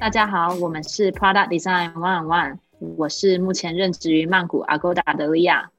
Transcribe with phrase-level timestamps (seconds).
[0.00, 2.58] 大家好，我们是 Product Design One One，
[2.96, 5.70] 我是目前任职于曼谷 Agoda 的利亚，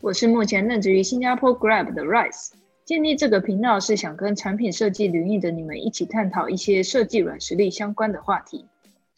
[0.00, 2.50] 我是目前任职于新加坡 Grab 的 Rice。
[2.84, 8.66] 建立这个频道是想跟产品设计领域的你们一起探讨一些设计软实力相关的话题，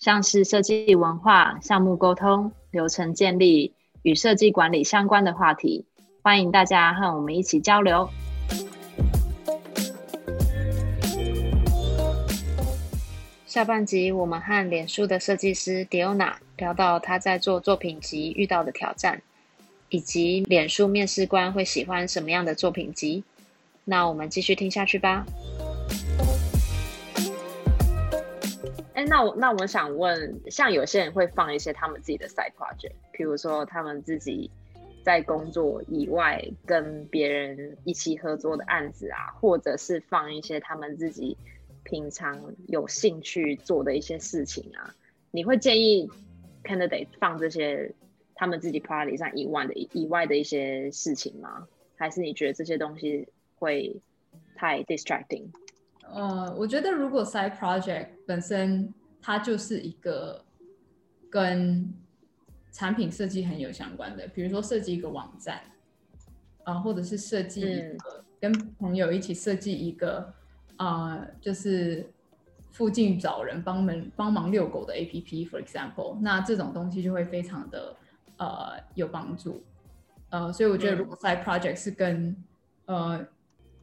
[0.05, 3.73] 像是设计文化、项目沟通、流程建立
[4.03, 5.87] 与设计管理相关的话题。
[6.21, 8.07] 欢迎大家和我们一起交流。
[13.47, 19.23] 下半集，我们和脸书的设计师 Diona 聊到他在做作品集遇到的挑战，
[19.89, 23.25] 以及脸书面试官会喜欢什么样的作品集。
[23.87, 25.25] 那我们继续听下去吧。
[28.95, 34.51] 哎，那我那我想问，像有些人会放一些他们自己的 side project，比如说他们自己
[35.05, 41.37] 在工作以外跟别人一起合作的案子啊，或者是放一些他们自己。
[41.87, 44.95] 平常有兴趣做的一些事情啊，
[45.31, 46.09] 你会建议
[46.63, 47.93] candidate 放这些
[48.35, 51.69] 他们自己 party 上以外的以外的一些事情吗？
[51.97, 54.01] 还是你觉得这些东西会
[54.57, 55.49] 太 distracting？
[56.13, 60.45] 呃，我觉得如果 side project 本身它就是一个
[61.31, 61.93] 跟
[62.73, 65.61] 产品设计很有相关的，比如说设计一个网站
[66.65, 70.35] 啊，或者是设计一个跟朋友一起设计一个。
[70.77, 72.05] 啊，就是
[72.73, 77.95] 附近找人帮忙帮忙遛狗的 A P P，for example，那这种东西就会非常的
[78.39, 79.63] 呃有帮助，
[80.31, 82.37] 呃，所以我觉得如果 side project 是跟
[82.87, 83.25] 呃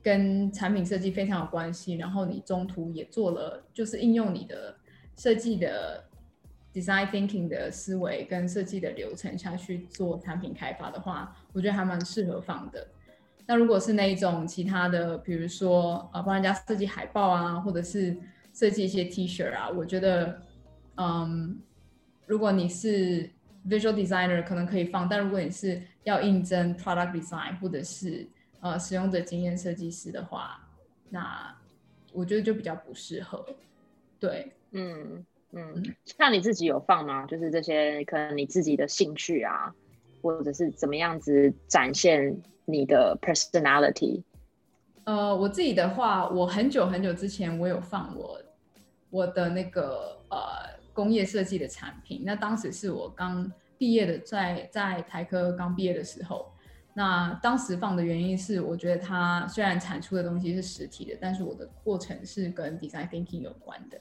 [0.03, 4.75] 跟产品设计非常有关系，然后你中途也做了，就是应用你的
[5.15, 6.03] 设计的
[6.73, 12.87] design thinking 的思维跟设计的流程下去做产品开发的话，我觉得还蛮适合放的。
[13.45, 18.17] 那如果是那一种其他的，比如说呃帮人家设计海报啊，或者是
[18.53, 20.41] 设计一些 T 恤啊，我觉得，
[20.95, 21.59] 嗯，
[22.25, 23.29] 如果你是
[23.67, 28.25] visual designer 可能可以放，但如果你是要应征 product design 或者是
[28.61, 30.69] 呃使用者经验设计师的话，
[31.09, 31.53] 那
[32.13, 33.45] 我觉得就比较不适合。
[34.19, 35.83] 对，嗯嗯，
[36.17, 37.25] 那你自己有放吗？
[37.25, 39.75] 就是这些可能你自己的兴趣啊，
[40.21, 42.41] 或者是怎么样子展现？
[42.65, 44.21] 你的 personality，
[45.03, 48.39] 呃，我自己的话，我很久很久之前我有放我
[49.09, 56.53] 我的那个呃工业设计的产品，那当时是我刚毕业的，在在台科刚毕业的时候，
[56.93, 63.99] 那当时放的原因是，我觉得它虽然产出的东西是实体的，但是我的过程是跟 design thinking 有关的，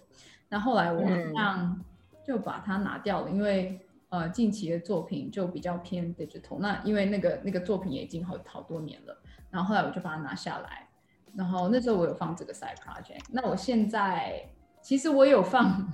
[0.48, 1.84] 那后来我好像
[2.26, 3.80] 就把它拿掉了，因为。
[4.12, 9.16] 呃，近期的作品就比较偏 digital，那因为那个那个作品也已经好好多年了，
[9.52, 10.88] 然后后来我就把它拿下来，
[11.36, 14.44] 然后那时候我有放这个 side project，那我现在
[14.82, 15.88] 其实我有放，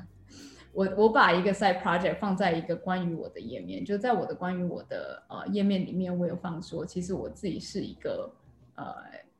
[0.76, 8.30] 我我把一个 side project 放在一个关于我的页面，就在我的关于我的呃页面里面，我有放说，其实我自己是一个
[8.74, 8.94] 呃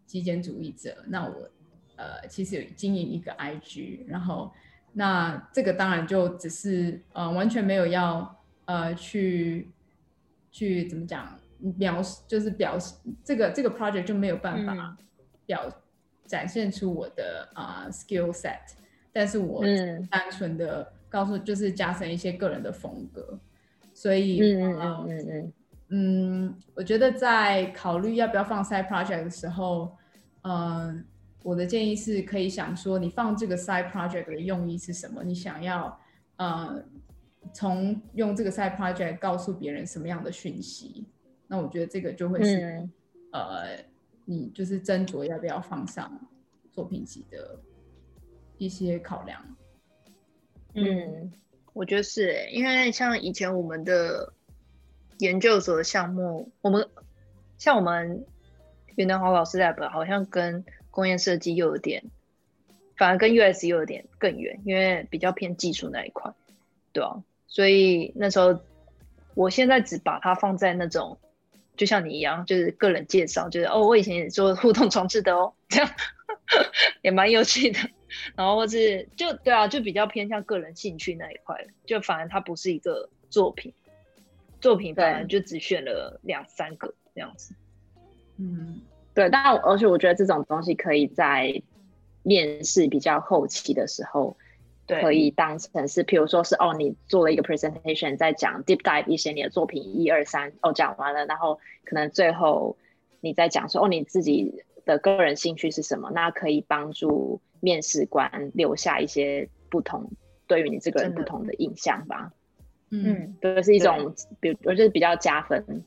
[0.07, 1.51] 极简主义者，那我
[1.97, 4.51] 呃其实有经营一个 IG，然后
[4.93, 8.35] 那这个当然就只是呃完全没有要。
[8.69, 9.71] 呃，去
[10.51, 11.39] 去怎么讲
[11.77, 14.97] 描述，就是表示这个这个 project 就没有办法
[15.47, 15.71] 表
[16.27, 18.59] 展现出我的啊 skill set，
[19.13, 19.63] 但是我
[20.11, 23.39] 单纯的告诉就是加深一些个人的风格，
[23.95, 25.53] 所以嗯嗯嗯嗯
[25.89, 29.97] 嗯，我觉得在考虑要不要放 side project 的时候，
[30.43, 31.05] 嗯，
[31.43, 35.25] 我的建议是可以想说，你放这个 side project 的用意是什么？
[35.25, 35.99] 你想要
[36.37, 36.85] 呃。
[37.55, 41.07] 从用这个 side project 告诉别人什么样的讯息，
[41.47, 42.89] 那我觉得这个就会是
[43.31, 43.79] 呃，
[44.25, 46.11] 你就是斟酌要不要放上
[46.73, 47.57] 作品集的
[48.59, 49.41] 一些考量。
[50.79, 51.33] 嗯，
[51.73, 54.35] 我觉得是，因为像以前我们的
[55.19, 56.87] 研究所的项目，我们
[57.57, 58.27] 像我们
[58.95, 62.05] 袁德华老师 lab 好像跟工业设计又有点，
[62.99, 66.31] 反而跟 US 又有点更远，因为比较偏技术那一块，
[66.93, 67.23] 对吧？
[67.49, 68.61] 所以那时候，
[69.35, 71.19] 我现在只把它放在那种，
[71.79, 75.91] 就像你一样，就是个人介绍，就是哦，我以前也做互动装置的哦，这样
[77.01, 77.79] 也蛮有趣的。
[78.35, 83.73] 然后或是就对啊，就比较偏向个人兴趣那一块，就反而它不是一个作品，
[84.61, 87.55] 作品反而就只选了两三个这样子。
[88.39, 88.81] 嗯，
[89.15, 91.63] 对，但而且我觉得这种东西可以在
[92.23, 94.37] 面试比较后期的时候。
[94.89, 102.77] 可以当成是，譬如说是哦，你做了一个 presentation，在讲 deep dive 一些你的作品一二三，哦讲完了，然后可能最后
[103.21, 110.09] 你再讲说哦你自己的个人兴趣是什么，那可以帮助面试官留下一些不同
[110.47, 112.33] 对于你这个人不同的印象吧。
[112.91, 115.85] 嗯，这是一种，比我觉得比较加分。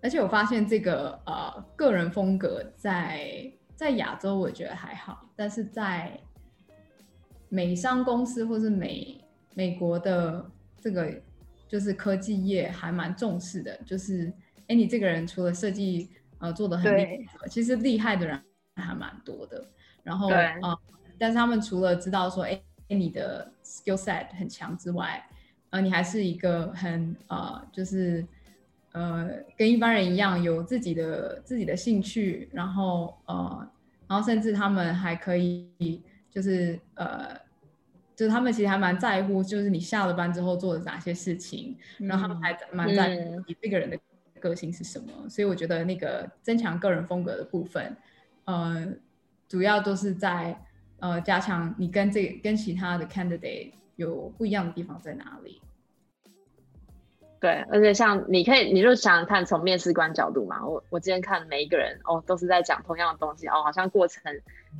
[0.00, 6.16] 而且我发现这个呃个人风格在在亚洲我觉得还好，但是在
[7.48, 9.20] 美商公司或是美
[9.54, 10.48] 美国的
[10.80, 11.12] 这个
[11.66, 14.32] 就是科技业还蛮重视的，就是
[14.68, 16.08] 哎你这个人除了设计
[16.38, 18.40] 呃做的很厉害，其实厉害的人
[18.76, 19.66] 还蛮多的。
[20.06, 20.78] 然后啊，
[21.18, 25.22] 但是他们除了知道说哎你的 skill set 很强之外，
[25.70, 28.24] 呃你还是一个很呃就是
[28.92, 33.68] 呃跟一般人一样有自己的自己的兴趣，然后呃
[34.08, 36.00] 然后甚至他们还可以。
[36.36, 37.34] 就是呃，
[38.14, 43.98] 就是他们其实还蛮在乎，就是你下了班之后做的哪些事情，然后他们还蛮在乎你这个人的
[44.38, 45.26] 个性是什么。
[45.30, 47.96] 所以我觉得那个增强个人风格的部分，
[48.44, 48.86] 呃，
[49.48, 50.56] 主要都是在
[51.00, 55.60] 呃加强你跟这跟其他的 candidate 有不一样的地方在哪里。
[57.38, 64.22] 对，而且像你可以，你就想看，从面试官角度嘛，我我今天看每一个人哦，都是在讲同样的东西哦，好像过程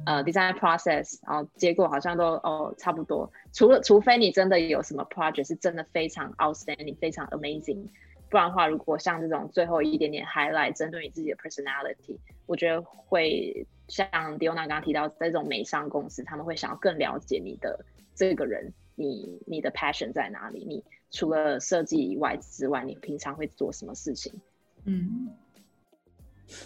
[0.06, 7.86] 呃 design process，然后结果好像都哦差不多，除了除非你真的有什么 project 是真的非常 outstanding，非常 amazing，
[8.30, 17.84] 不然的话，如果像这种最后一点点 highlight，针对你自己的 personality，我觉得会像 Diona 刚刚提到，在这种美商公司，他们会想要更了解你的
[18.14, 20.84] 这个人，你你的 passion 在哪里，你。
[21.12, 24.40] 除了设计以外之外，你平常会做什么事情？
[24.84, 25.30] 嗯，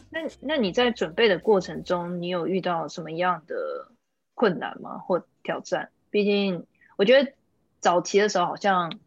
[0.09, 3.93] 那那你在准备的过程中，你有遇到什么样的
[4.35, 4.97] 困难吗？
[4.99, 5.91] 或挑战？
[6.11, 7.33] 毕竟我觉得
[7.81, 8.99] 早期的时候好像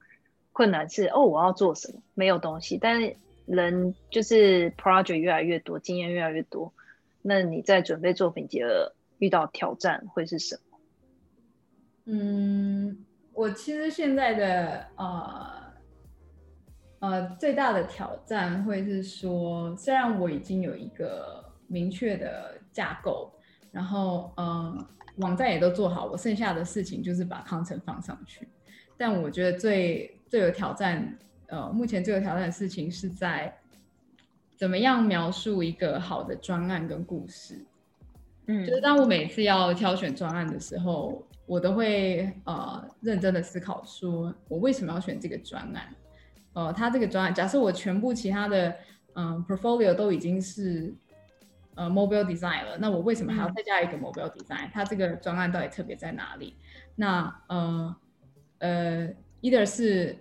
[0.53, 2.01] 困难是哦，我要做什么？
[2.13, 2.77] 没有东西。
[2.77, 3.17] 但是
[3.47, 6.71] 人就是 project 越来越多，经验越来越多，
[7.23, 8.59] 那你在准备作品集
[9.17, 10.77] 遇到挑战会是什么？
[12.05, 13.05] 嗯。
[13.35, 15.73] 我其实现在的呃
[16.99, 23.33] 呃最大的挑战会是说，虽然我已经有一个明确的架构，
[23.71, 24.85] 然后嗯
[25.17, 28.47] 网站也都做好，我剩下的事情就是把康程放上去。
[28.97, 31.17] 但我觉得最最有挑战，
[31.47, 33.51] 呃，目前最有挑战的事情是在
[34.55, 37.65] 怎么样描述一个好的专案跟故事。
[38.47, 41.25] 嗯，就是当我每次要挑选专案的时候。
[41.45, 45.93] 我都会呃认真的思考，说我为什么要选这个专案？
[46.53, 48.73] 呃，他这个专案，假设我全部其他的
[49.13, 50.93] 嗯 portfolio 都已经是
[51.75, 54.69] 呃 mobile design 了，那我为什么还要再加一个 mobile design？
[54.71, 56.55] 它这个专案到底特别在哪里？
[56.95, 57.95] 那呃
[58.59, 59.09] 呃
[59.41, 60.17] ，either 是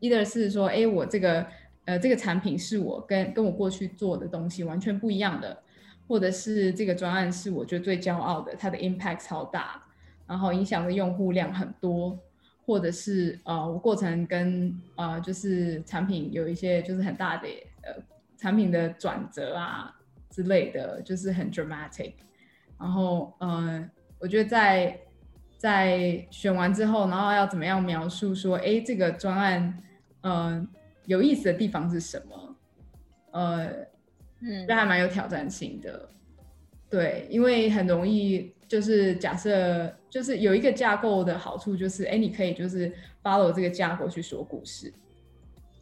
[0.00, 1.46] either 是说，哎，我这个
[1.84, 5.62] 呃这个产品是我跟跟我过去做的东西完全不一样的，
[6.08, 9.80] 或者是这个专案是我觉得最骄傲的，它的 impact 超大。
[10.26, 12.18] 然后影响的用户量很多，
[12.64, 17.46] 或者是呃，我过程跟呃，就是产品有一些就是很大的
[17.82, 18.02] 呃
[18.38, 19.94] 产品的转折啊
[20.30, 22.14] 之类的，就是很 dramatic。
[22.80, 23.86] 然后嗯，
[24.18, 24.98] 我觉得在
[25.58, 29.78] 在选完之后，然后要怎么样描述说，哎，这个专案
[30.22, 30.66] 嗯
[31.06, 32.56] 有意思的地方是什么？
[33.32, 33.66] 呃，
[34.40, 36.08] 嗯，这还蛮有挑战性的。
[36.88, 38.52] 对，因为很容易。
[38.66, 42.90] 就是假设，就是有一个架构的好处，就是哎，你可以就是
[43.22, 44.92] follow 这个架构去说故事。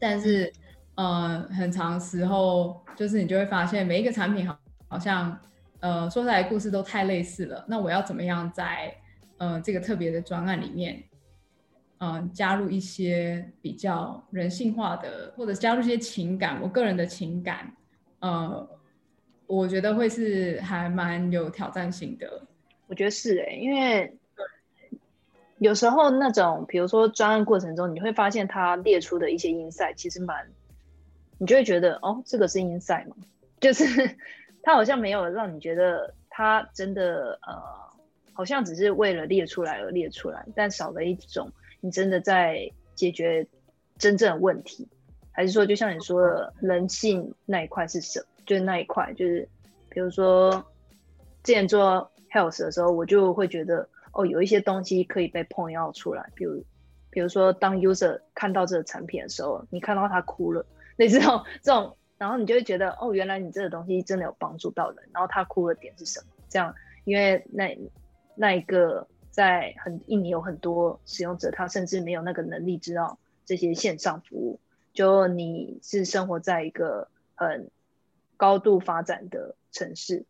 [0.00, 0.52] 但是，
[0.96, 4.58] 呃，很长时候，就是你就会发现每一个产品好，
[4.88, 5.38] 好像
[5.78, 7.64] 呃说出来故事都太类似了。
[7.68, 8.92] 那我要怎么样在
[9.38, 11.02] 呃这个特别的专案里面，
[12.04, 17.72] 嗯，加入一些比较人性化的，或者加入一些情感，我个人的情感，
[18.18, 18.68] 呃，
[19.46, 22.42] 我觉得会是还蛮有挑战性的。
[22.88, 24.12] 我觉得是哎，因为
[25.58, 30.50] 有时候那种，比如说专案过程中，你会发现他列出的一些 insight，其实蛮，
[31.38, 33.14] 你就会觉得哦，这个是 insight 吗？
[33.60, 33.86] 就是
[34.64, 37.62] 他好像没有让你觉得他真的呃，
[38.32, 41.48] 好像只是为了列出来而列出来，但少了一种
[41.82, 43.46] 你真的在解决
[43.98, 44.88] 真正的问题，
[45.30, 48.24] 还是说就像你说的人性那一块是什？
[48.46, 49.46] 就是那一块，就是
[49.90, 50.50] 比如说
[51.42, 52.08] 之前做。
[52.32, 56.64] health 的时候，我就会觉得哦，有一些东西可以被 point out 出来，比如，
[57.10, 60.64] 比如说当 user 看到这个产品的时候，你看到他哭了，
[60.96, 66.26] 类似这种这种，然后你就会觉得哦，原来你这个东西真的有帮助到人，然后他哭的点是什么？
[66.48, 66.74] 这样，
[67.04, 67.78] 因为那
[68.34, 74.60] 那一个在很印尼有很多使用者，他甚至没有那个能力知道这些线上服务。
[74.92, 77.70] 就你是生活在一个很
[78.36, 80.26] 高度发展的城市，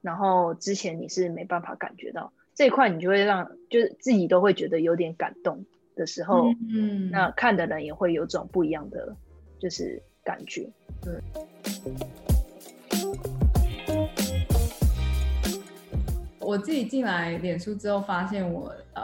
[0.00, 9.16] 然后之前你是没办法感觉到这一块，你就会让就是自己都会觉得有点感动的时候，嗯，那看的人也会有种不一样的
[9.58, 10.70] 就是感觉。
[11.02, 12.35] 对。
[16.46, 19.02] 我自己进来脸书之后，发现我呃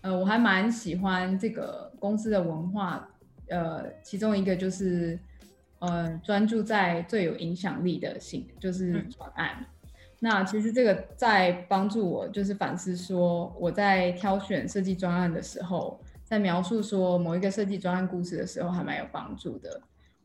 [0.00, 3.08] 呃，我还蛮喜欢这个公司的文化。
[3.48, 5.18] 呃，其中一个就是，
[5.80, 9.66] 呃，专注在最有影响力的性，就是专案。
[10.20, 19.82] 那其实这个在帮助我，就是反思说，我在挑选设计专案的时候，在描述说某一个设计专案故事的时候，还蛮有帮助的。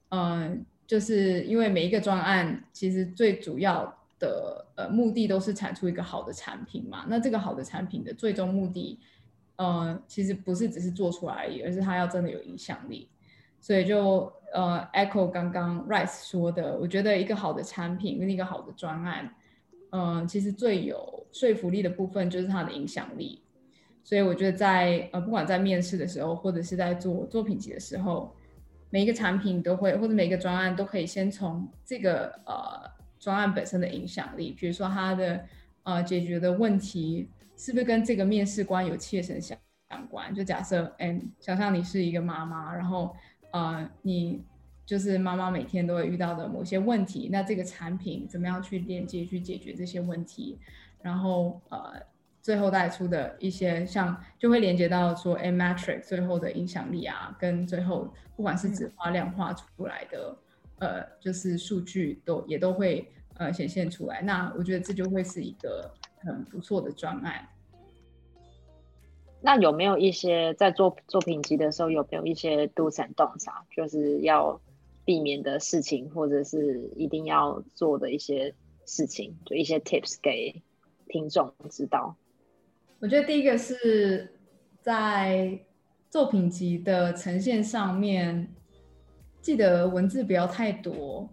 [0.09, 7.05] 嗯，就是因为每一个专案，其实最主要的呃目的都是产出一个好的产品嘛。
[7.07, 9.00] 那这个好的产品的最终目的，
[9.57, 13.09] 呃，其实不是只是做出来而已，而是它要真的有影响力。
[13.59, 19.33] 所以就呃，echo 刚刚 Rice 说的，我觉得一个好的产品跟一个好的专案，
[19.89, 23.41] 嗯，其实最有说服力的部分就是它的影响力。
[24.03, 28.33] 所以我觉得在呃，不管在面试的时候，或者是在做作品集的时候，
[28.89, 35.45] 每一个产品都会，或者每一个专案都可以先从这个呃专案本身的影响力，比如说他的
[35.83, 39.57] 呃解决的问题是不是跟这个面试官有切身相
[39.89, 40.33] 相关。
[40.33, 43.15] 就假设，哎，想象你是一个妈妈，然后
[43.51, 44.43] 呃，你
[44.86, 50.57] 就是妈妈每天都会遇到的某些问题，那这个产品怎么样去链接去解决这些问题？
[51.01, 52.01] 然后呃，
[52.41, 60.38] 最后带出的一些像就会连接到说，A metric 最后的影响力啊，跟最后不管是质化量化出来的
[60.79, 64.22] 呃，就是数据都也都会呃显现出来。
[64.22, 67.48] 那我觉得这就会是一个很不错的专案。
[69.39, 74.60] 那有没有一些在做作品集的时候，有没有一些 do and don't 啊，就是要
[75.05, 78.53] 避免的事情，或者是一定要做的一些
[78.86, 80.62] 事情，就一些 tips 给
[81.07, 82.15] 听众知道？
[83.00, 84.34] 我觉得第一个是
[84.81, 85.60] 在
[86.10, 88.51] 作品集的呈现上面，
[89.48, 91.30] 记得文字不要太多。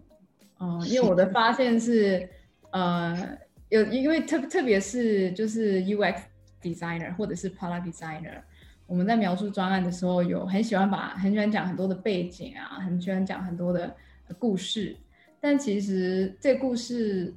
[0.61, 2.29] 嗯，因为我的发现是，
[2.71, 6.15] 呃，有因为特特别是就是 UX。
[6.61, 8.41] designer 或者是 product designer，
[8.87, 13.95] 我们在描述专案的时候，有很喜欢把很喜欢讲很多的背景啊，很喜欢讲很多的
[14.39, 14.97] 故事。
[15.39, 17.31] 但其实这故事，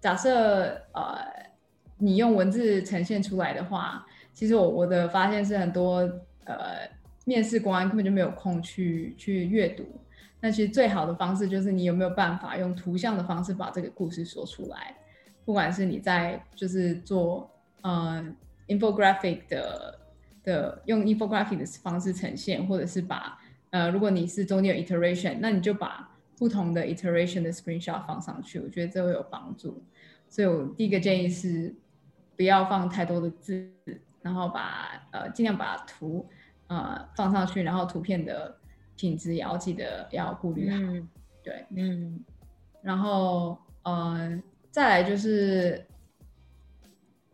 [0.00, 1.16] 假设呃
[1.96, 5.98] 你用文字呈现出来的话，其实我我的发现是很多
[6.46, 6.88] 呃
[7.24, 9.84] 面试官根本就没有空去去阅读。
[10.40, 14.96] 那其实最好的方式就是你有没有办法用图像的方式把这个故事说出来，
[15.44, 17.50] 不管是你在就是做
[17.82, 18.36] 嗯。
[18.68, 19.96] infographic 的
[20.42, 23.38] 的用 infographic 的方式呈现，或者是把
[23.70, 29.80] 呃，如果你是中间有 iteration，那你就把不同的 iteration 的 screenshot 放上去，我觉得这会有帮助。
[30.28, 31.72] 所以我第一个建议是
[32.36, 33.70] 不要放太多的字，
[34.20, 36.28] 然后把呃尽量把图
[36.66, 38.52] 呃放上去，然后图片的
[38.96, 40.76] 品质也要记得要顾虑好。
[41.42, 42.24] 对，嗯，
[42.82, 45.84] 然后呃再来就是。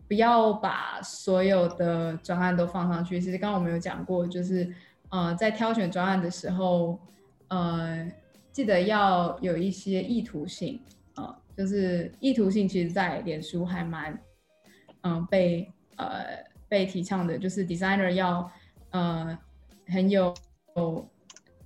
[0.08, 3.18] 不要把所有的专案都放上去。
[3.18, 4.70] 其实刚刚我们有讲过，就是
[5.08, 7.00] 呃，在挑选专案的时候，
[7.48, 8.06] 呃，
[8.52, 10.78] 记得要有一些意图性
[11.14, 14.20] 啊，就是意图性，其实在脸书还蛮
[15.00, 18.52] 嗯被呃被提倡的，就是 designer 要
[18.90, 19.38] 呃
[19.86, 20.34] 很有。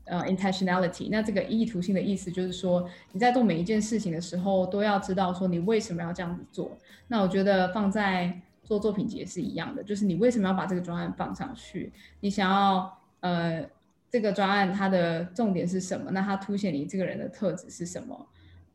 [0.06, 6.76] 呃，intentionality，那这个意图性的意思就是说，你在做每一件事情的时候，都要知道说你为什么要这样子做。
[7.08, 11.92] 那我觉得放在做作品集也是一样的，就是你为什么要把这个专案放上去？
[12.20, 13.68] 你想要呃，
[14.08, 16.10] 这个专案它的重点是什么？
[16.12, 18.26] 那它凸显你这个人的特质是什么？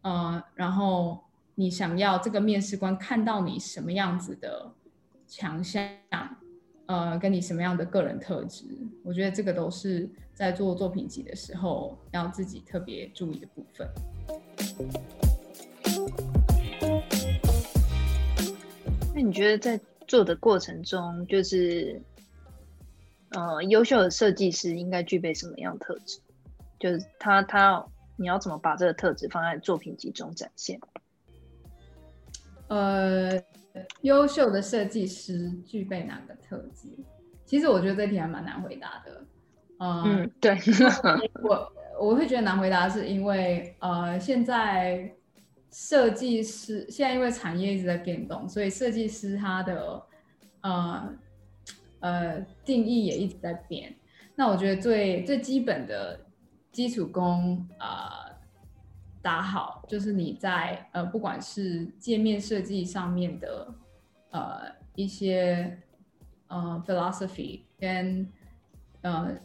[0.01, 1.17] 呃，然后
[1.55, 4.73] 你想要这个面试官看到你什么样子的
[5.27, 5.87] 强项？
[6.91, 8.65] 呃，跟你什么样的个人特质？
[9.01, 13.87] 我觉得这个都是在做作品集的时候要自己特别注意的部分。
[19.15, 22.01] 那你觉得在做的过程中，就是
[23.29, 26.19] 呃，优秀的设计师应该具备什么样特质？
[26.77, 27.85] 就是他他
[28.17, 30.77] 你要怎么把这个特质放在作品集中展现？
[32.67, 33.41] 呃。
[34.01, 36.89] 优秀的设计师具备哪个特质？
[37.45, 39.25] 其实我觉得这题还蛮难回答的。
[39.79, 40.57] 嗯，对
[41.43, 45.11] 我 我会觉得难回答，是因为呃，现在
[45.71, 50.01] 设计师现在因为产业一直在变动，所以设计师他的
[50.61, 51.13] 呃
[51.99, 53.95] 呃定义也一直在变。
[54.35, 56.19] 那我觉得最最基本的
[56.71, 58.30] 基础功呃
[59.21, 63.73] 打好，就是你在呃不管是界面设计上面的
[64.31, 64.61] 呃
[64.95, 65.77] 一些
[66.47, 68.27] 呃 philosophy 跟
[69.01, 69.35] 呃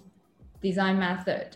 [0.61, 1.49] design method，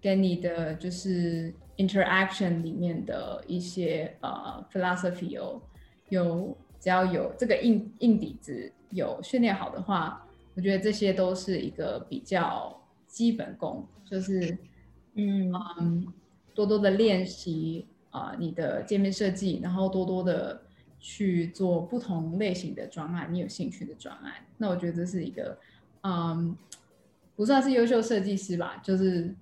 [0.00, 5.62] 跟你的就是 interaction 里面的一些呃 philosophy 有
[6.08, 10.24] 有只要有这个硬硬底子有训练好的话。
[10.54, 12.76] 我觉得这些都是一个比较
[13.06, 14.58] 基本功，就是
[15.14, 16.12] 嗯嗯，
[16.58, 20.60] 多多的练习啊，你的界面设计，然后多多的
[20.98, 24.32] 去做不同类型的专案，你有兴趣的专案。
[24.56, 25.56] 那我觉得这是一个
[26.02, 26.56] 嗯，
[27.36, 29.32] 不算是优秀设计师吧，就是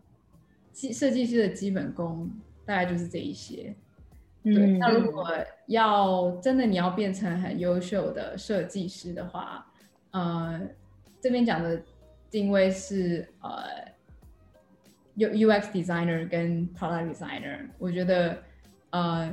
[0.72, 2.30] 基设计师的基本功
[2.66, 3.74] 大概就是这一些。
[4.42, 5.26] 对，那如果
[5.68, 9.66] 要真的你要变成很优秀的设计师的话，
[10.10, 10.60] 呃。
[11.18, 11.82] 这边讲的
[12.30, 13.50] 定位是呃
[15.16, 18.42] ，U U X designer 跟 product designer，我觉得
[18.90, 19.32] 呃，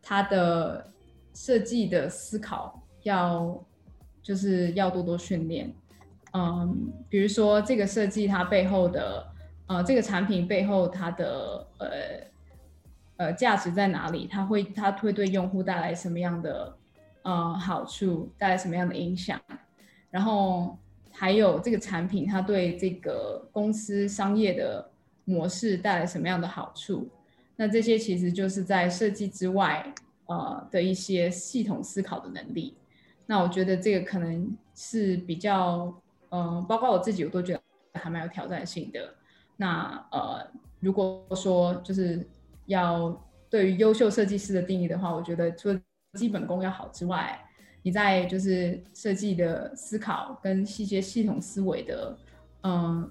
[0.00, 0.90] 他的
[1.34, 3.62] 设计的思考要
[4.22, 5.74] 就是要多多训练，
[6.32, 9.26] 嗯，比如说这个设计它背后的
[9.66, 11.88] 呃这个产品背后它的呃
[13.16, 14.26] 呃价值在哪里？
[14.26, 16.76] 它会它会对用户带来什么样的
[17.22, 18.32] 呃好处？
[18.38, 19.40] 带来什么样的影响？
[20.10, 20.78] 然后。
[21.16, 24.90] 还有这个产品，它对这个公司商业的
[25.24, 27.08] 模式带来什么样的好处？
[27.56, 29.94] 那这些其实就是在设计之外，
[30.26, 32.76] 呃的一些系统思考的能力。
[33.26, 35.94] 那我觉得这个可能是比较，
[36.30, 37.60] 嗯，包括我自己我都觉得
[38.00, 39.14] 还蛮有挑战性的。
[39.56, 40.44] 那呃，
[40.80, 42.26] 如果说就是
[42.66, 43.16] 要
[43.48, 45.80] 对于优秀设计师的定义的话，我觉得除了
[46.14, 47.40] 基本功要好之外，
[47.84, 52.16] 你在就是设计的思考跟一些系统思维的
[52.62, 53.08] 嗯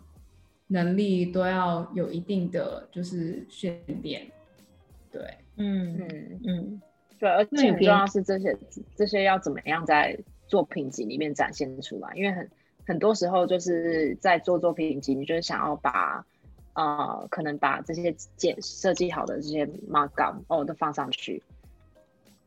[0.65, 4.25] 能力都要有一定的就是训练，
[5.11, 5.21] 对，
[5.57, 6.81] 嗯嗯嗯，
[7.19, 8.57] 对，而且很重要是这些
[8.95, 12.49] 这些要怎么样在作品集里面展现出来，因为很
[12.87, 16.25] 很多时候就是在做作品集，你就是想要把
[16.73, 21.43] 呃可能把这些简设计好的这些 markup 哦都放上去。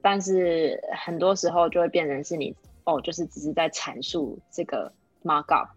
[0.08, 4.92] 但是很多时候就会变成是你哦，就是只是在阐述这个
[5.24, 5.70] markup，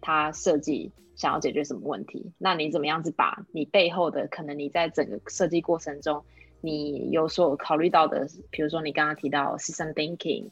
[0.00, 2.30] 它设计想要解决什么问题。
[2.38, 6.22] 那你怎么样子把你背后的可能你在整个设计过程中
[6.60, 10.44] 你有所考虑到的，比如说你刚刚提到 system thinking，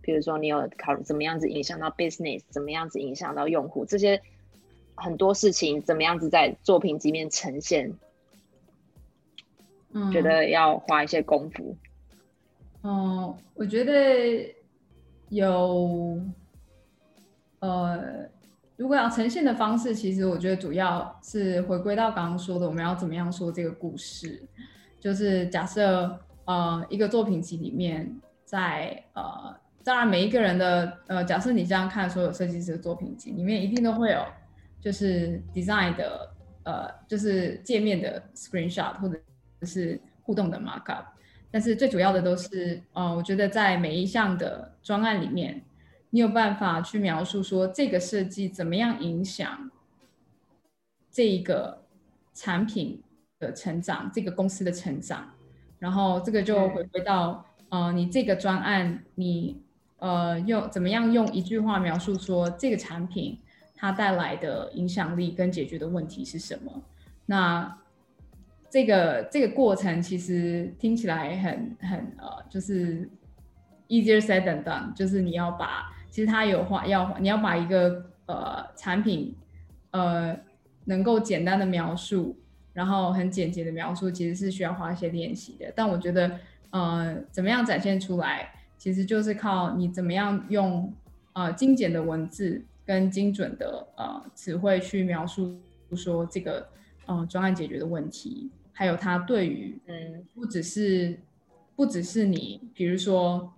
[0.00, 4.18] 比如说你有考虑怎么样子影响到 business，怎么样子影响到用户，这些
[4.94, 7.92] 很多事情怎么样子在作品里面呈现，
[9.92, 11.76] 嗯，觉得要花一些功夫。
[12.84, 14.54] 嗯，我觉得
[15.28, 16.20] 有，
[17.60, 18.28] 呃，
[18.76, 24.42] 如果要呈现的方式，其实我觉得主要是回归到刚刚说的，我们要怎么样说这个故事。
[24.98, 34.24] 就是假设呃一个作品集里面，在呃当然每一个人的呃，假设你这样看所有设计师的作品集里面，一定都会有
[34.80, 36.28] 就是 design 的
[36.64, 39.16] 呃就是界面的 screenshot 或者
[39.62, 41.04] 是互动的 markup。
[41.52, 45.62] 但是最主要的都是，呃，我觉得在每一项的专案里面，
[46.08, 49.70] 你有办法去描述说这个设计怎么样影响
[51.10, 51.82] 这一个
[52.32, 53.02] 产品
[53.38, 55.30] 的成长，这个公司的成长，
[55.78, 59.60] 然后这个就回归到，呃，你这个专案，你
[59.98, 63.38] 呃用怎么样用一句话描述说这个产品
[63.76, 66.82] 它带来的影响力跟解决的问题是什么？
[67.26, 67.78] 那
[68.72, 73.06] 这个这个过程其实听起来很很呃，就是
[73.86, 79.36] easier said than done，就是你要把其实它有话要你要把一个呃产品
[79.90, 80.34] 呃
[80.86, 82.34] 能够简单的描述，
[82.72, 85.70] 然后很简洁的描述，其实是需要花一些练习的。
[85.76, 86.38] 但我觉得
[86.70, 90.90] 呃怎么样展现出来，其实就是靠你怎么样用
[91.34, 95.60] 呃精简的文字跟精准的呃词汇去描述
[95.94, 96.66] 说这个
[97.04, 98.50] 呃专案解决的问题。
[98.82, 101.16] 还有它对于，嗯，不只是，
[101.76, 103.52] 不只是你，比如说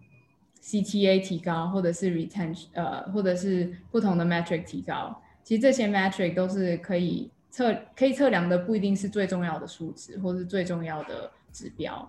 [0.62, 12.06] CTA 提高，或者是 retention，呃，或者是不同的 metric 提高，其实这些 metric 都是可以测，可以测量的，不一定是最重要的数值，或是最重要的指标。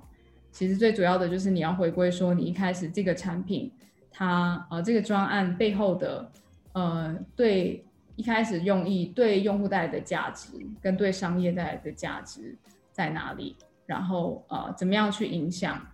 [0.52, 3.72] 其实最主要的就是你要回归说，你一开始这个产品，
[4.12, 6.30] 它呃这个专案背后的，
[6.74, 7.82] 呃，对
[8.18, 10.50] 一开始用意，对用户带来的价值，
[10.82, 12.54] 跟对商业带来的价值。
[12.96, 13.58] 在哪里？
[13.86, 15.86] 然后呃，怎么样去影响？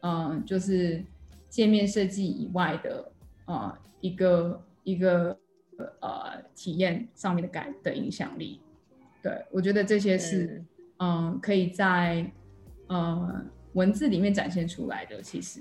[0.00, 1.04] 嗯，就是
[1.50, 3.12] 界面设计以外的
[3.44, 5.38] 呃一个一个
[6.00, 8.58] 呃体验上面的改的影响力。
[9.22, 10.64] 对我觉得这些是
[10.98, 12.24] 嗯可以在
[12.86, 15.60] 呃文字里面展现出来的，其实。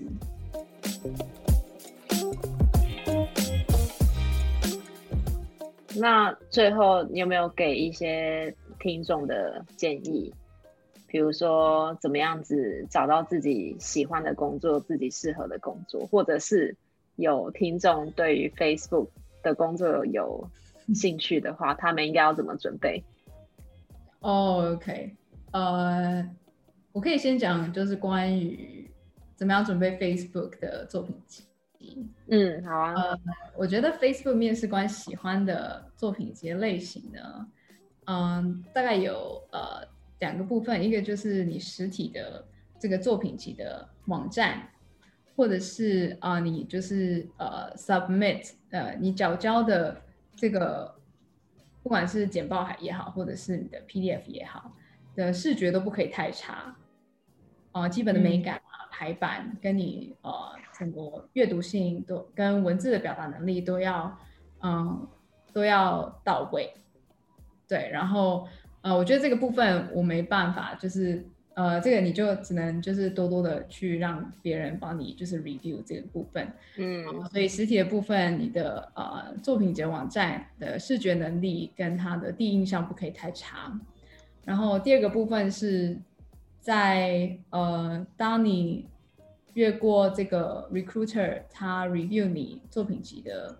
[5.97, 10.33] 那最后你有没有给一些听众的建议？
[11.15, 16.75] 比如说怎么样子找到自己喜欢的工作，自己适合的工作，或者是
[17.15, 19.07] 有听众对于 Facebook
[19.41, 20.45] 的工作有
[20.93, 23.01] 兴趣的话，他们应该要怎么准备？
[24.19, 25.15] 哦，OK，
[25.53, 26.29] 呃，
[26.91, 28.91] 我可以先讲，就是关于
[29.37, 31.45] 怎么样准备 Facebook 的作品集。
[32.27, 32.93] 嗯，好啊。
[32.93, 33.19] 呃，
[33.55, 37.47] 我觉得 Facebook 面试官喜欢的作品集类型呢，
[38.03, 42.45] 嗯，大概有呃两个部分，一个就是你实体的
[42.79, 44.69] 这个作品集的网站，
[45.35, 50.01] 或者是啊你就是呃 submit 呃你缴交的
[50.35, 50.95] 这个，
[51.83, 54.71] 不管是简报也好，或者是你的 PDF 也好，
[55.15, 56.75] 的视觉都不可以太差，
[57.71, 58.85] 啊，基本的美感啊。
[58.97, 60.31] 排版跟你呃
[60.79, 64.17] 整个阅读性都跟文字的表达能力都要
[64.61, 65.05] 嗯
[65.51, 66.73] 都要到位，
[67.67, 68.47] 对，然后
[68.85, 83.73] 呃我觉得这个部分我没办法，就是呃这个你就只能就是多多的去让别人帮你就是 review 这个部分，嗯，所以实体的部分你的呃作品集网站的视觉能力跟它的第一印象不可以太差，
[84.43, 85.99] 然后第二个部分是。
[86.65, 88.87] 在呃，当你
[89.53, 93.55] 越过这个 recruiter 他 review 你作品集的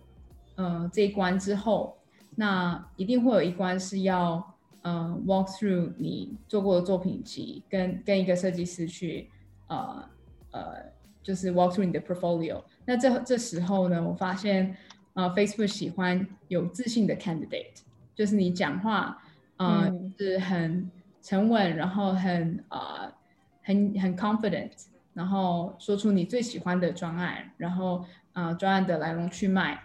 [0.56, 1.96] 呃这一关之后，
[2.34, 4.55] 那一定会有一关是要
[4.86, 9.30] 嗯 walk through 你做过的作品集，跟跟一个设计师去
[9.68, 10.10] 呃
[10.52, 10.76] 呃
[11.22, 12.64] 就是 walk through 你的 portfolio。
[12.86, 14.78] 那这这时候呢，我发现
[15.14, 17.82] 呃 Facebook 喜欢有自信的 candidate，
[18.16, 19.22] 就是你讲话
[19.58, 20.90] 嗯是很。
[21.28, 23.12] 沉稳，然后很呃
[23.64, 24.70] 很很 confident，
[25.16, 29.76] 然后说出你最喜欢的专案，然后呃专案的来龙去脉，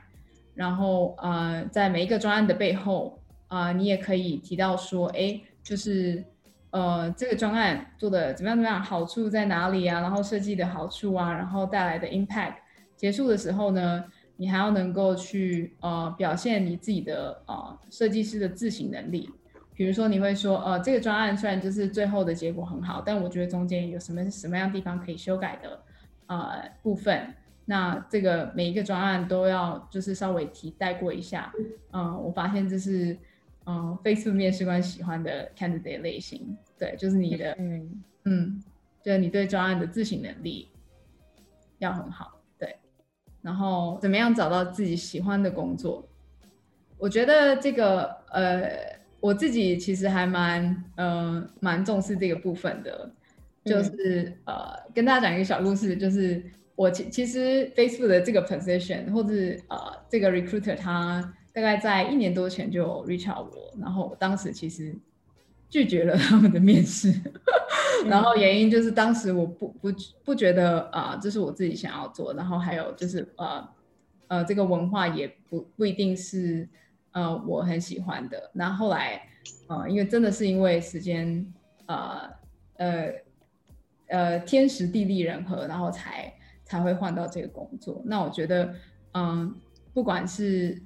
[0.54, 3.18] 然后呃在每一个专案的背后
[3.50, 6.24] 啊，你也可以提到说，哎，就是
[6.70, 10.00] 呃这个专案做的怎么样怎么样，好处在哪里啊？
[10.00, 12.54] 然后设计的好处啊，然后带来的 impact，
[12.96, 14.04] 结束的时候呢，
[14.36, 19.28] 你还要能够去呃表现你自己的呃设计师的自省能力。
[19.74, 25.82] 比如说，你会说，呃，这个专案虽然就是最后的结果很好，但我觉得中间有什么什么样地方可以修改的，
[26.26, 27.34] 呃，部分。
[27.64, 31.50] 那这个每一个专案都要就是稍微提带过一下。
[31.92, 33.16] 嗯，我发现这是，
[33.66, 36.56] 嗯，Facebook 面试官喜欢的 candidate 类型。
[36.78, 38.62] 对，就是你的，嗯嗯，
[39.02, 40.68] 就是你对专案的自省能力
[41.78, 42.40] 要很好。
[42.58, 42.76] 对，
[43.42, 46.08] 然后怎么样找到自己喜欢的工作？
[46.98, 49.00] 我觉得这个，呃。
[49.22, 53.12] 我自己其实还蛮嗯蛮重视这个部分的，
[53.66, 56.42] 就是呃跟大家讲一个小故事，就是
[56.74, 59.30] 我其其实 Facebook 的这个 position 或者
[59.68, 64.94] 呃这个 recruiter 他大概在一年多前就 reach out 我，然后我当时其实
[65.68, 67.12] 拒绝了他们的面试，
[68.06, 69.88] 然后原因就是当时我不不
[70.24, 73.68] 不觉得啊这是我自己想要做，然后还有就是呃
[74.28, 76.68] 呃这个文化也不不一定是。
[77.12, 78.52] 呃，我很喜欢的。
[78.52, 79.20] 那后来，
[79.66, 81.44] 呃，因为真的是因为时间，
[81.86, 82.30] 呃，
[82.76, 83.12] 呃，
[84.06, 86.32] 呃，天时地利人和，然后才
[86.62, 88.00] 才会换到这个工作。
[88.04, 88.72] 那我觉得，
[89.14, 89.52] 嗯，
[89.92, 90.80] 不管是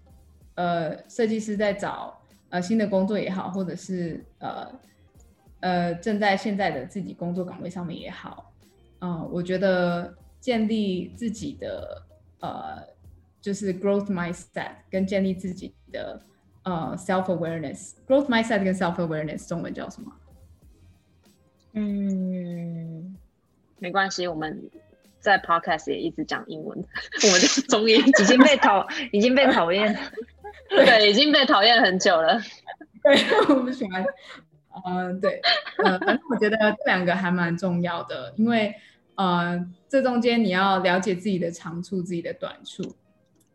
[0.54, 4.70] 呃设计师在找呃新的工作也好，或者是呃
[5.60, 8.52] 呃正在现在的自己工作岗位上面也好，
[9.00, 12.02] 嗯，我觉得建立自己的
[12.40, 12.94] 呃。
[13.44, 16.18] 就是 growth mindset 跟建立自己的
[16.62, 20.10] 呃 self awareness，growth mindset 跟 self awareness 中文叫什么？
[21.74, 23.14] 嗯，
[23.78, 24.70] 没关系，我们
[25.20, 26.78] 在 podcast 也一直讲英文，
[27.22, 29.94] 我们的中英已经被讨已经被讨厌，
[30.84, 32.40] 对，已经被讨厌很久了。
[33.02, 33.14] 对，
[33.48, 34.04] 我不喜欢。
[34.86, 35.40] 嗯，对，
[35.84, 38.74] 呃，反正我觉得这两个还蛮重要的，因为
[39.14, 42.96] 呃，这中间你要了解自己的长处，自己的短处。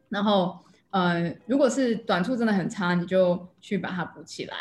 [0.08, 0.58] 然后，
[0.92, 4.56] 呃，如果是短处真的很差，你就去把它补起来。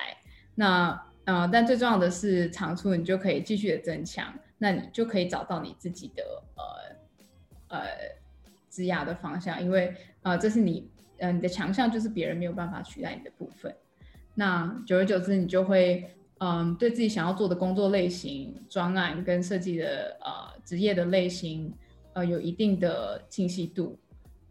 [0.57, 4.35] 那，呃，但最重要的是长处，你就可以继续的增强。
[4.59, 6.25] 那你就可以找到你自己的
[6.57, 7.87] 呃呃
[8.69, 13.75] 职涯的方向，因为呃，这是你，嗯，你的强项就是别人没有办法取代你的部分。
[14.35, 21.73] 那久而久之，你就会，嗯，对自己想要做的工作类型、专案跟设计的呃职业的类型，
[22.13, 23.99] 呃，有一定的清晰度，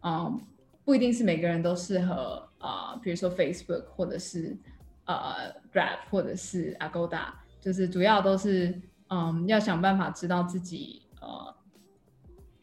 [0.02, 0.40] 嗯。
[0.84, 4.56] 不一定是每个人都适合啊、比如说 Facebook 或者是
[5.04, 7.26] 呃 Grab 或者是 Agoda，
[7.60, 11.54] 就是主要都是嗯要想办法知道自己呃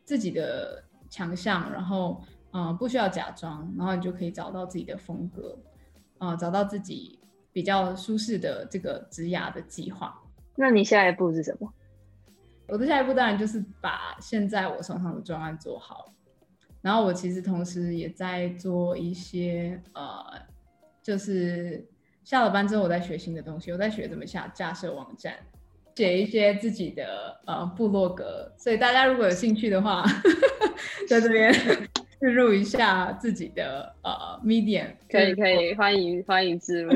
[0.03, 2.19] 自己的强项，然后
[2.55, 5.59] 嗯、呃不需要假装，然后你就可以找到自己的风格，
[6.19, 7.19] 啊、找到自己
[7.51, 10.17] 比较舒适的这个职涯的计划。
[10.55, 11.69] 那你下一步是什么？
[12.67, 16.13] 我的下一步当然就是把现在我手上的专案做好，
[16.81, 20.23] 然后我其实同时也在做一些呃，
[21.03, 21.85] 就是
[22.23, 25.35] 下了班之后我在学新的东西，我在学怎么下架设网站，
[25.95, 30.05] 写一些自己的呃部落格，所以大家如果有兴趣的话，
[31.07, 31.53] 在这边
[32.25, 34.11] 置入一下自己的呃
[34.43, 36.91] Medium，可以可以，欢迎欢迎置入。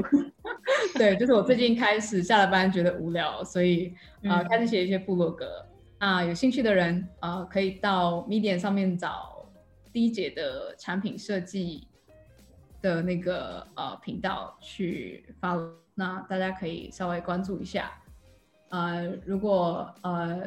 [0.97, 5.63] 对，就是我最近开始下了班觉得无聊，所以呃、嗯开始写一些部落格。
[5.99, 9.45] 那有兴趣的人呃可以到 Medium 上面找
[9.93, 11.87] D 姐的产品设计
[12.81, 17.91] 的那个呃频道去 follow，那大家可以稍微关注一下。
[18.69, 20.41] 呃，如果呃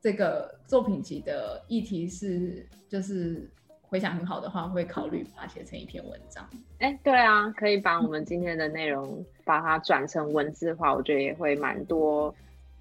[0.00, 3.48] 这个作品集的议题是就是
[3.96, 6.46] 回想很好的话，会考虑把它写成一篇文章。
[6.80, 12.34] 哎，对啊，可以把我们今天的内容把它转成文字化，我觉得也会蛮多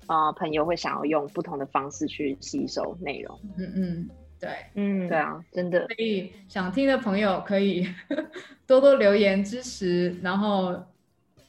[0.08, 3.40] 呃朋友会想要用不同的方式去吸收内容。
[3.58, 4.10] 嗯嗯，
[4.42, 4.50] 对。
[4.74, 7.88] 嗯，对，啊，真的，所以想听的朋友可以
[8.68, 10.78] 多多留言支持，然后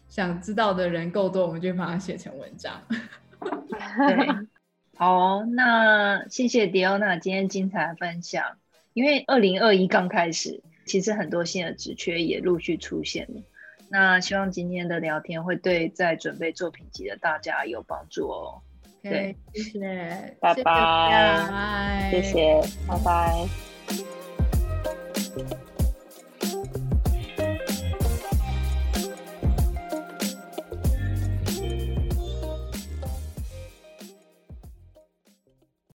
[0.08, 2.80] 想知道的人够多，我们就把它写成文章。
[3.40, 4.28] 对，
[4.96, 8.44] 好哦、那谢谢迪欧娜今天精彩的分享。
[8.96, 13.42] 因为二零二一刚开始，其实很多新的职缺也陆续出现了。
[13.90, 18.62] 那希望今天的聊天会对在准备作品集的大家有帮助哦。
[19.02, 23.46] 拜谢谢拜拜谢谢，拜拜。